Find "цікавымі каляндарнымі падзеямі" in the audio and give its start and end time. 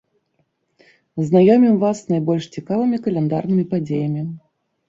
2.57-4.21